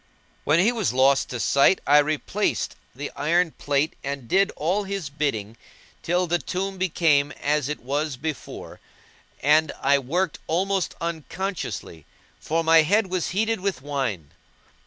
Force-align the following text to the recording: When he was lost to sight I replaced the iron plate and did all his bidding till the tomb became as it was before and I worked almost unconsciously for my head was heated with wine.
When 0.45 0.57
he 0.59 0.71
was 0.71 0.93
lost 0.93 1.29
to 1.29 1.39
sight 1.39 1.79
I 1.85 1.99
replaced 1.99 2.75
the 2.95 3.11
iron 3.15 3.51
plate 3.59 3.95
and 4.03 4.27
did 4.27 4.49
all 4.55 4.85
his 4.85 5.11
bidding 5.11 5.57
till 6.01 6.25
the 6.25 6.39
tomb 6.39 6.79
became 6.79 7.31
as 7.33 7.69
it 7.69 7.81
was 7.81 8.17
before 8.17 8.79
and 9.43 9.71
I 9.79 9.99
worked 9.99 10.39
almost 10.47 10.95
unconsciously 10.99 12.07
for 12.39 12.63
my 12.63 12.81
head 12.81 13.11
was 13.11 13.27
heated 13.27 13.59
with 13.59 13.83
wine. 13.83 14.31